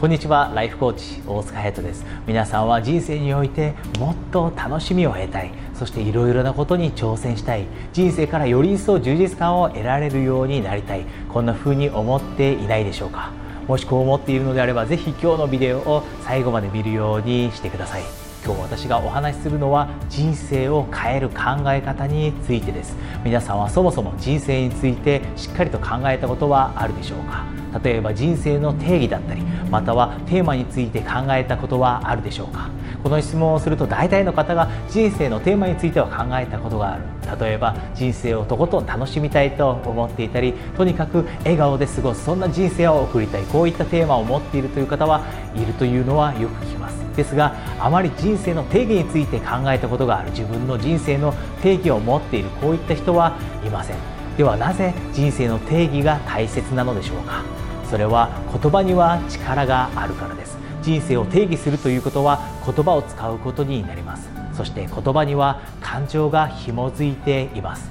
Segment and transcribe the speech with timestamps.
[0.00, 2.04] こんにちはライフコーチ大塚隼人です。
[2.24, 5.50] 皆さんは人生においてもっと楽しみを得たい。
[5.74, 7.66] そしていろいろなことに挑戦したい。
[7.92, 11.04] 人生からより一層充実感を得られるようになりたい。
[11.28, 13.32] こんな風に思っていないでしょうか。
[13.66, 18.27] もしこう思っているのであれば是非今日のビデオを最後まで見るようにしてください。
[18.48, 21.36] 今日私がお話しするのは人生を変える考
[21.66, 22.96] え方についてです。
[23.22, 27.44] 皆さんはそもそも人生についてしっかりと考えたことはあるでしょうか？
[27.84, 32.70] 例えば人生の定義だったりまたはテーマについて考えたことはあるでしょうか？
[33.02, 37.02] この質問をすると大体の方が人生のテーマについては考えたことがある。
[37.38, 46.97] 例えば人生をとことん楽しみたいと思っていたりとにかく笑顔で過ごすそんな人生を送りたいこういったテーマを持っているという方はいるというのはよく聞きます。
[47.18, 53.96] ですがあまり人生の定義について考えたことがある自分の人生の定義を持っているこういった人はいません。
[54.36, 57.42] ではなぜ人生の定義が大切なのでしょうか？
[57.90, 60.56] それは言葉には力があるからです。
[60.80, 64.30] 人生を定義するということは言葉を使うことになります。
[64.54, 67.90] そして言葉には感情が紐づいています。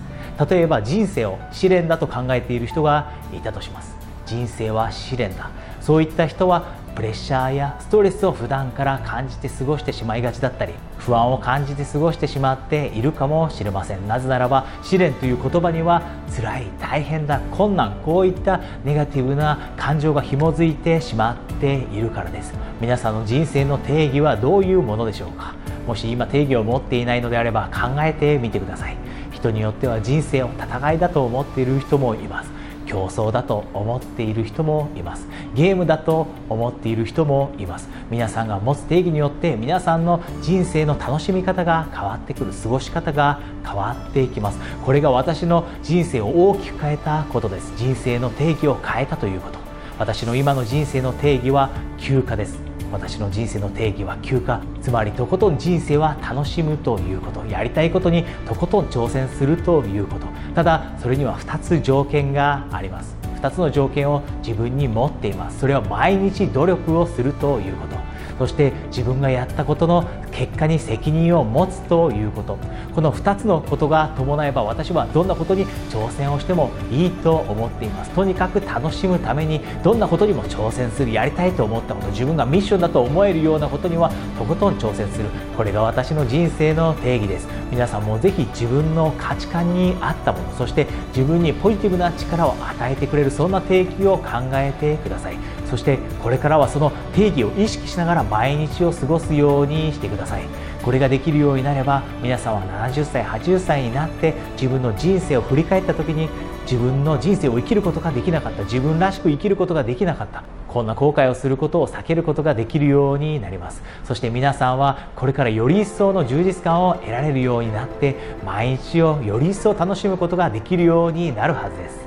[0.50, 3.98] 例えば人生を試練だと考えている人がいたとします。
[4.26, 5.50] 人生は試練だ。
[5.82, 6.66] そういった人は
[6.98, 14.08] プレッシャーやストレスを普段から感じて過ごしてしまいがちだったり不安を感じて過ごしてしまっているかもしれません。
[14.08, 16.02] なぜならば試練という言葉には
[16.36, 22.56] 辛い大変だ困難こういったネガティブな感情が紐づいてしまっているからです。
[22.82, 25.54] 皆さんの人生の定義はどういうものでしょうか？
[25.86, 28.98] もし今定義を持っていないのであれば考えてみてください。
[29.32, 32.57] 人によっては人生を戦いだと思っている人もいます。
[32.88, 35.28] 競争だと思っている人もいます。
[35.54, 37.90] ゲームだと思っている人もいます。
[38.10, 44.60] 皆さんが持つ定義によって皆さんの人生の楽しみ方が変わってくる過ごし方が変わっていきます。
[44.86, 47.74] これが私の人生を大きく変えたことです。
[47.78, 49.60] 人生の定義を変えたということ。
[50.00, 52.67] 私の今の人生の定義は休暇です。
[52.92, 60.28] 私の人生の定義は休暇つまりとことん人生は楽しむということやりたいことにとことん挑戦するということ。
[60.56, 63.16] ただそれには2つ条件があります。
[63.42, 65.60] 2つの条件を自分に持っています。
[65.60, 68.07] それは毎日努力をするということ。
[68.38, 72.58] そして自分がやったことの結果に責任を持つということ。
[72.94, 78.12] この2つのことが伴えば私はどんなことに挑戦をしてもいいと思っています。
[78.12, 85.30] とにかく楽しむためにどんなことにも挑戦するやりたいと思ったこと自分がミッションだと思えるようなことにはとことん挑戦する。
[85.56, 87.48] これが私の人生の定義です。
[87.72, 95.38] 皆さんもぜひ自分の価値観に合ったものそして自分にポジティブな力を与えてくれるそんな定義を考えてください。
[95.70, 100.44] そしてこれからはその定義を意識しながら毎日を過ごすようにしてください。
[100.84, 106.30] これができるようになれば皆さんは70歳80歳になって自分の人生を振り返った時に
[106.64, 113.82] 自分の人生を生きることができなかった自分らしく生きることができなかったこんな後悔をすることを避けることができるようになります。
[114.06, 122.00] そして皆さんはこれからより一層の充実感を得られるようになって毎日をより一層楽しむことができるようになるはずです。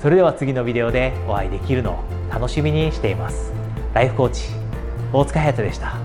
[0.00, 2.15] それでは次のビデオでお会いできるのを。
[2.30, 3.52] 楽しみにしています。
[3.94, 4.48] ライフコーチ
[5.12, 5.96] 大塚隼人でした。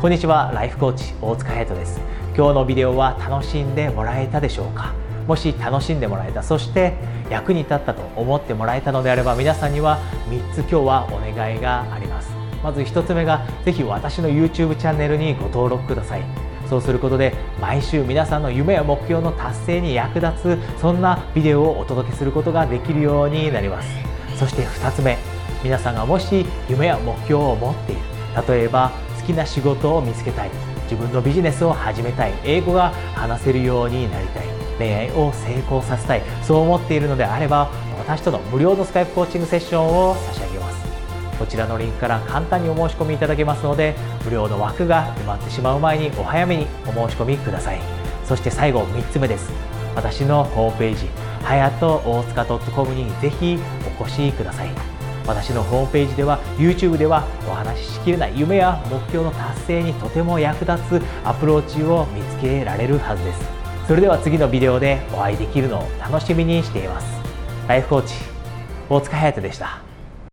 [0.00, 2.00] こんにちはライフコーチ大塚隼人です。
[2.36, 4.94] 今日のビデオは楽しんでもらえたでしょうか？
[5.26, 6.94] もし楽しんでもらえたそして
[7.28, 9.98] 役に立ったと思ってもらえたのであれば皆さんには
[10.30, 12.30] 3つ今日はお願いがあります。
[12.62, 16.22] まず1つ目がぜひ私の YouTube チャンネルにご登録ください。
[16.68, 23.88] そうすることで毎週皆さんの夢や目標の達成に役立つそんなビデオをお届けすることができるようになります。
[24.38, 25.18] そして2つ目
[25.64, 28.00] 皆さんがもし夢や目標を持っている。
[28.48, 30.50] 例えば好きな仕事を見つけたい。
[30.84, 32.32] 自分のビジネスを始めたい。
[32.44, 34.44] 英語が話せるようになりたい。
[34.78, 36.22] 恋愛を成功させたい。
[36.42, 37.68] そう思っているのであれば
[37.98, 40.78] 私との無料のスカイプコーチングセッションを差し上げます。
[41.36, 43.94] こちらのリンクから簡単にお申し込みいただけますので
[44.24, 47.80] 無料の枠が埋まってしまう前にお早めにお申し込みください。
[48.24, 49.77] そして最後3つ目です。
[49.94, 51.08] 私のホームページ
[51.42, 53.58] はやと大塚 .com にぜひ
[54.00, 54.68] お越しください。
[55.26, 63.40] 私のホームページでは YouTube ではお話ししきれない夢や目標の達成にとても役立つアプローチを見つけられるはずです。
[63.86, 67.06] それでは次のビデオでお会いできるのを楽しみにしています。
[67.66, 68.14] ライフコーチ
[68.88, 69.87] 大塚隼人でした。